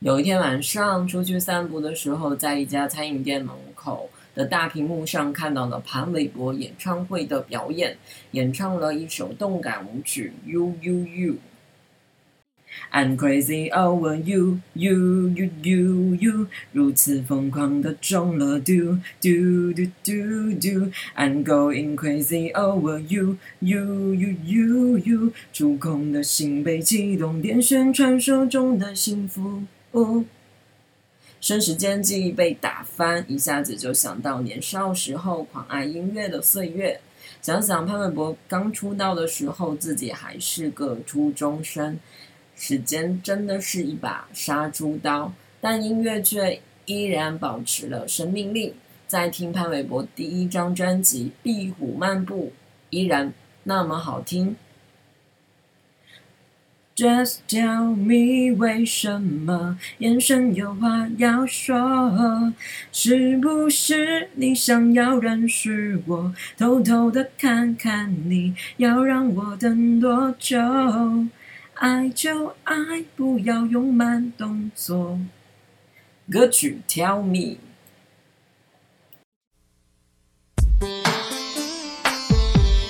[0.00, 7.96] 有一天晚上出去散步的时候，在一家餐饮店门口的大屏幕上看到了潘玮柏演唱会的表演，
[8.32, 11.32] 演唱了一首动感舞曲《You You You》。
[12.92, 20.90] I'm crazy over you, you, you, you, you，如此疯狂的中了 do, do, do, do, do。
[21.16, 29.62] I'm going crazy over you, you, you, you, you，触控的心被激动，点选传说中的幸福。
[31.40, 37.00] 瞬时间记忆被打翻，一下子就想到年少时候狂爱音乐的岁月。
[37.40, 41.98] 想想潘玮柏刚出道的时候，自己还是个初中生。
[42.56, 48.74] 时间真的是一把杀猪刀，但音乐却依然保持了生命力。
[49.06, 52.46] 在听潘玮柏第一张专辑《壁虎漫步》，
[52.90, 53.32] 依然
[53.62, 54.56] 那么好听。
[56.96, 62.54] Just tell me 为什么眼神有话要说？
[62.90, 66.34] 是不是你想要认识我？
[66.56, 70.58] 偷偷的看看你，要让我等多久？
[71.74, 75.20] 爱就爱，不要用慢动作。
[76.30, 77.58] 歌曲《Tell Me》。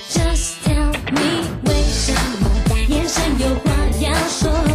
[0.09, 2.49] Just tell me 为什么
[2.87, 3.53] 眼神有
[4.45, 4.66] 话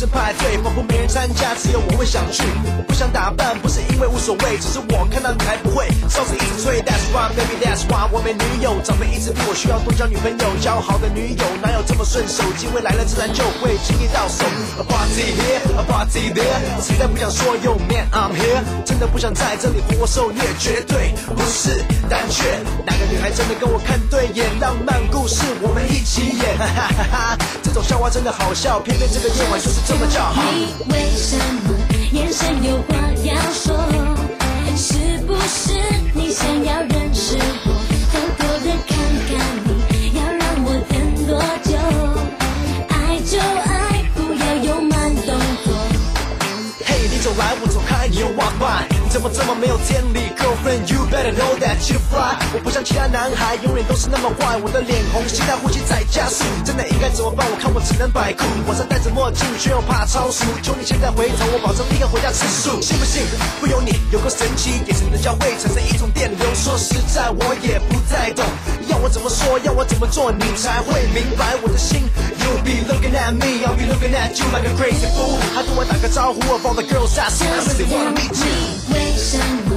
[0.00, 2.42] 寞的单身派对，仿佛没人参加，只有我会想去。
[2.78, 6.80] 我不想打扮，不是因为无所谓，只是我看到你还不会，哨子一直吹。
[6.82, 12.42] That's why baby that's why 我没女友，长辈一直逼我需要多交女朋友，交好的女友哪有这么顺手？
[12.56, 14.44] 机会来了自然就会轻易到手。
[14.78, 22.58] A party here, a party there，实在不想说 Yo man I'm here，真的不想在这里活受虐，绝对不是胆怯。
[22.86, 24.48] 哪个女孩真的跟我看对眼？
[24.60, 27.38] 浪漫故事我们一起演，哈哈哈哈！
[27.62, 30.40] 这种笑话真的好笑，偏偏这个夜晚就是这么叫好。
[30.52, 31.74] 你为什么？
[32.12, 33.74] 眼神有话要说？
[34.76, 34.94] 是
[35.26, 35.74] 不是
[36.14, 37.36] 你想要认识
[37.66, 37.74] 我？
[38.12, 38.96] 偷偷的看
[39.26, 39.30] 看
[39.90, 40.94] 你，要让我等
[41.26, 41.74] 多久？
[42.88, 45.74] 爱就爱，不要用慢动作。
[46.86, 47.79] 嘿，你走来我走
[49.10, 52.38] 怎么这么没有天理？Girlfriend you better know that you fly。
[52.54, 54.56] 我不像其他男孩，永远都是那么坏。
[54.62, 57.44] 我的脸红，心跳呼吸在加速，真的应该怎么办？
[57.50, 60.46] 我看我只能摆酷，晚上戴着墨镜，却又怕超速。
[60.62, 62.80] 求你现在回头，我保证立刻回家吃素。
[62.80, 63.26] 信不信？
[63.58, 66.46] 不由你，有个神奇眼神的交汇，产生一种电流。
[66.54, 68.46] 说实在，我也不太懂，
[68.90, 72.02] 要我怎么说，要我怎么做，你才会明白我的心。
[72.42, 75.38] You be looking at me, I'll be looking at you like a crazy fool。
[75.54, 78.50] 还对我打个招呼，of all the girls I see, I really wanna meet you。
[78.88, 79.76] 你为什么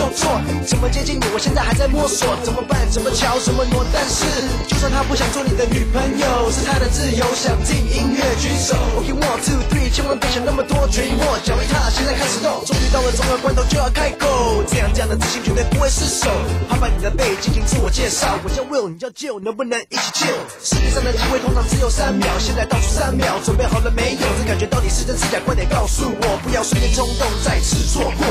[0.00, 0.32] 就做，
[0.66, 1.24] 怎么接近你？
[1.34, 2.88] 我现在还在摸索，怎么办？
[2.88, 3.38] 怎么瞧？
[3.38, 3.84] 怎么挪？
[3.92, 4.24] 但是，
[4.66, 8.72] 就算她不想做你的女朋友，是她的自由，想听音乐举手。
[8.96, 12.64] OK one two three，千万别想那么多，决定我脚一踏，现在开始动。
[12.64, 16.32] 终于到了重要关头就要开口，这样这样的自信绝对不会失手。
[16.70, 20.40] 拍拍你的背，进行自我介绍，我叫 Will，你叫 Jill，能不能一起 chill？
[20.64, 24.24] 世界上的机会通常只有三秒，现在倒数三秒，准备好了没有？
[24.40, 25.36] 这感觉到底是真是假？
[25.44, 28.24] 快点告诉我，不要随便冲动，再次错过。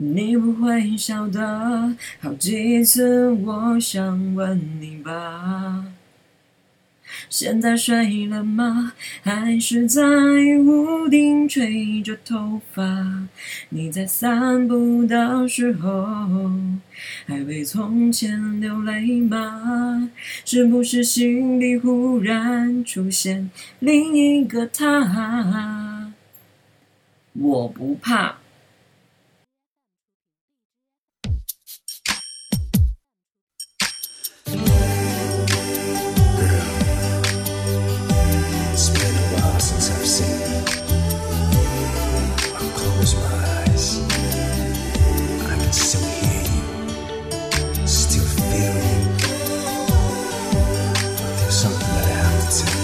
[0.00, 5.86] 你不会晓得，好几次我想问你吧。
[7.28, 8.92] 现在睡了吗？
[9.22, 10.00] 还是在
[10.64, 13.26] 屋顶吹着头发？
[13.70, 16.06] 你在散步的时候，
[17.26, 20.12] 还为从前流泪吗？
[20.44, 26.12] 是不是心里忽然出现另一个他？
[27.32, 28.36] 我不怕。
[51.86, 52.77] Madame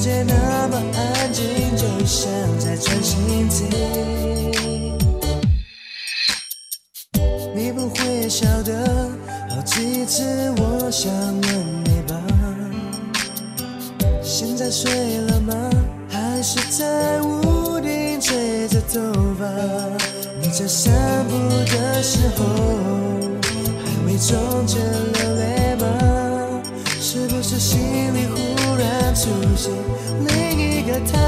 [0.00, 1.44] 世界那么安静，
[1.76, 3.68] 就像在专心听。
[7.54, 9.10] 你不会晓得，
[9.50, 10.24] 好几次
[10.56, 12.16] 我想问你吧。
[14.22, 15.70] 现在睡了吗？
[16.08, 19.02] 还是在屋顶吹着头
[19.38, 19.44] 发？
[20.40, 20.90] 你在散
[21.28, 21.36] 步
[21.66, 22.46] 的时候，
[23.84, 24.78] 还会冲着
[29.60, 31.18] 然出现另一个他？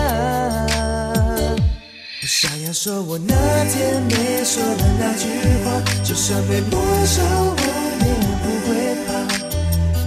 [2.23, 3.35] 我想要说我那
[3.67, 5.27] 天没说的那句
[5.65, 5.67] 话，
[6.03, 6.71] 就算被没
[7.05, 7.61] 收，我
[8.01, 8.07] 也
[8.41, 8.71] 不会
[9.07, 9.11] 怕。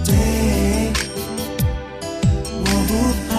[0.04, 0.10] 对。
[2.64, 2.90] 我不
[3.28, 3.30] 怕。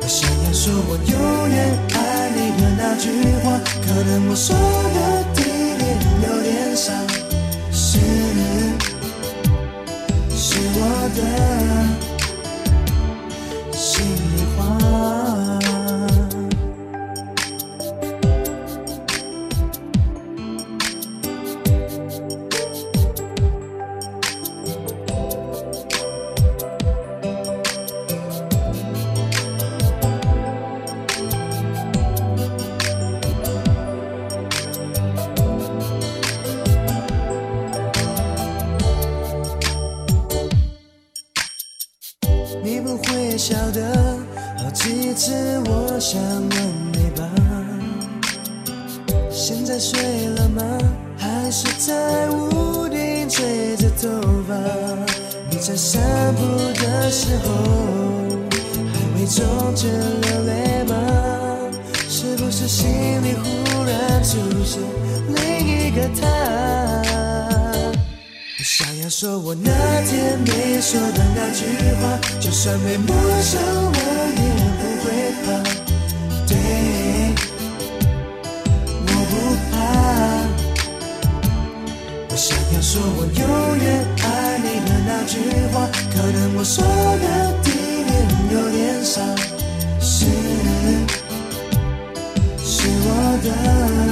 [0.00, 1.12] 我想要说我永
[1.50, 1.56] 远
[1.94, 1.98] 爱
[2.30, 3.04] 你的那句
[3.42, 3.46] 话，
[3.86, 4.56] 可能我说
[4.94, 4.98] 的
[5.34, 5.38] 地
[5.76, 5.82] 点
[6.22, 6.88] 有点傻，
[7.70, 7.98] 是
[10.36, 10.78] 是我
[11.16, 11.20] 的
[55.60, 56.42] 在散步
[56.80, 57.52] 的时候，
[58.94, 60.94] 还会冲着流泪吗？
[62.08, 62.88] 是不是心
[63.22, 64.80] 里忽然出现
[65.28, 66.26] 另一个他？
[68.58, 69.70] 我想要说我那
[70.06, 71.66] 天没说的那句
[72.00, 73.12] 话，就算被没
[73.42, 73.94] 收，我
[74.36, 74.42] 也
[74.80, 75.06] 不会
[75.44, 75.46] 怕。
[76.48, 76.56] 对，
[79.06, 79.32] 我不
[79.70, 79.76] 怕。
[82.30, 83.44] 我想要说我有
[85.30, 85.38] 句
[85.72, 87.70] 话，可能我说的地
[88.02, 88.10] 点
[88.50, 89.20] 有点傻，
[90.00, 90.26] 是
[92.58, 94.09] 是我的。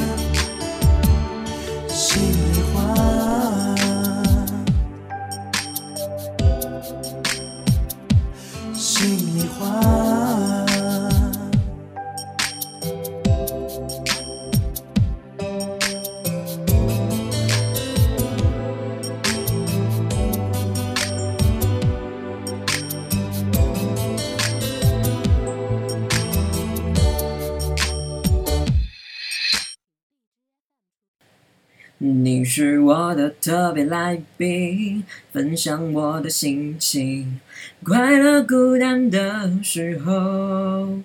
[32.89, 37.39] 我的特别来宾，分享我的心情，
[37.85, 41.01] 快乐孤单的时候。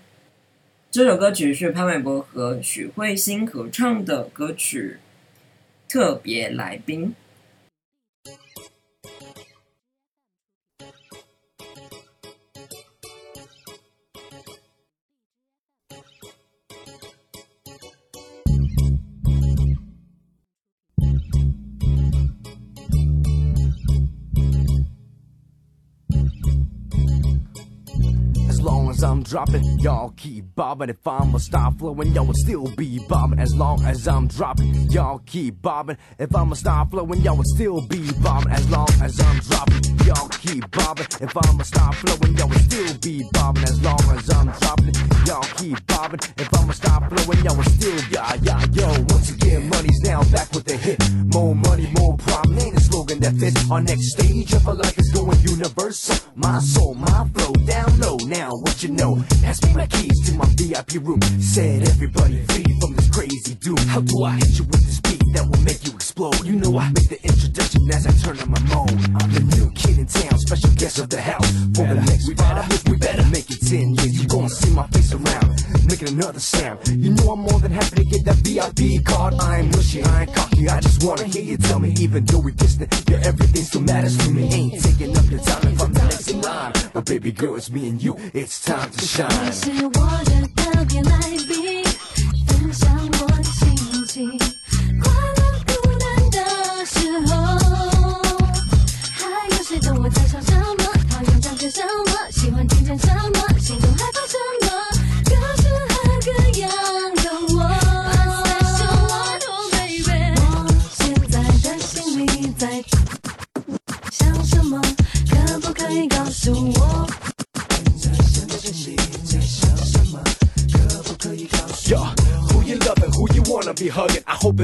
[0.90, 4.96] 这首歌曲是潘玮柏和许慧欣合唱的歌曲
[5.92, 7.08] 《特别来宾》。
[29.14, 30.90] I'm I'm dropping, y'all keep bobbing.
[30.90, 33.38] If I'ma stop flowing, y'all will still be bobbing.
[33.38, 35.98] As long as I'm dropping, y'all keep bobbing.
[36.18, 38.52] If I'ma stop flowing, y'all will still be bobbing.
[38.52, 41.06] As long as I'm dropping, y'all keep bobbing.
[41.22, 43.64] If I'ma stop flowing, y'all will still be bobbing.
[43.64, 44.96] As long as I'm dropping,
[45.28, 46.20] y'all keep bobbing.
[46.36, 48.88] If I'ma stop flowing, y'all will still yeah yeah yo.
[49.10, 50.98] Once again, money's now back with the hit.
[51.32, 52.43] More money, more problem.
[53.44, 53.72] Ain't a slogan that fits.
[53.72, 56.16] Our next stage of our life is going universal.
[56.36, 58.18] My soul, my flow, down low.
[58.26, 59.24] Now what you know?
[59.42, 61.22] Pass me my keys to my VIP room.
[61.42, 63.78] Said everybody free from this crazy doom.
[63.88, 66.46] How do I hit you with this beat that will make you explode?
[66.46, 68.92] You know I make the introduction as I turn on my mode.
[69.20, 71.50] I'm the new kid in town, special guest of the house.
[71.76, 74.22] For the next we better, we better make it ten years.
[74.22, 75.43] You gonna see my face around,
[75.94, 76.80] making another sound.
[76.88, 79.36] You know I'm more than happy to get that VIP card.
[79.36, 81.94] I ain't mushy, I ain't cocky, I just wanna hear you tell me.
[82.00, 84.52] Even though we distant, your everything still matters to me.
[84.52, 86.74] Ain't taking up your time if I'm next in line.
[86.94, 89.54] But baby girl, it's me and you, it's time to shine.
[101.74, 102.33] so much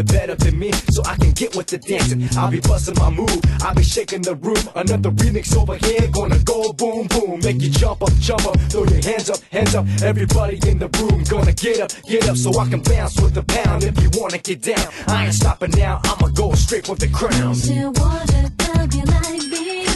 [0.04, 2.28] bit better than me, so I can get with the dancing.
[2.38, 4.64] I'll be busting my move, I'll be shaking the room.
[4.76, 8.86] Another remix over here, gonna go boom boom, make you jump up, jump up, throw
[8.86, 9.86] your hands up, hands up.
[10.02, 13.44] Everybody in the room, gonna get up, get up, so I can bounce with the
[13.44, 13.84] pound.
[13.84, 16.02] If you wanna get down, I ain't stopping now.
[16.04, 17.56] I'ma go straight for the crown.
[19.06, 19.89] Like me.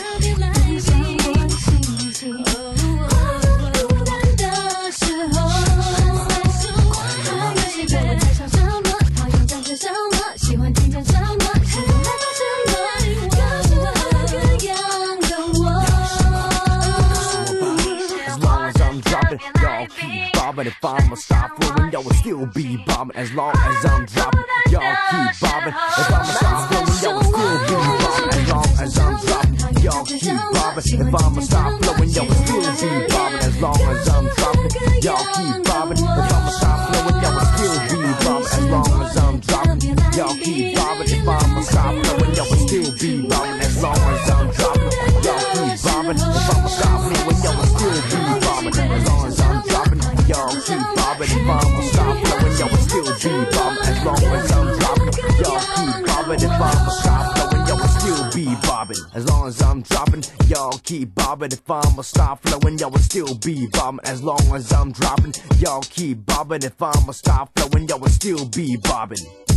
[23.15, 24.43] As long as I'm dropping,
[59.74, 61.51] I'm dropping, y'all keep bobbing.
[61.51, 64.01] If I'ma stop flowing, y'all will still be bobbing.
[64.03, 66.62] As long as I'm dropping, y'all keep bobbing.
[66.62, 69.53] If I'ma stop flowing, y'all will still be bobbing.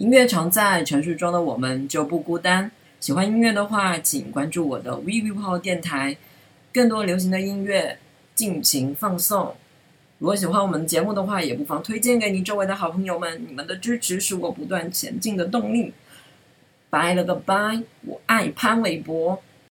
[0.00, 2.70] 音乐常在，城市中的我们就不孤单。
[3.00, 6.16] 喜欢音乐的话，请关注我的 V V 号电台，
[6.72, 7.98] 更多流行的音乐
[8.34, 9.54] 尽情放送。
[10.18, 13.44] 如果喜欢我们节目的话，也不妨推荐给你周围的好朋友们。
[13.46, 15.92] 你们的支持是我不断前进的动力。
[16.88, 19.42] 拜了个拜，我爱潘玮柏。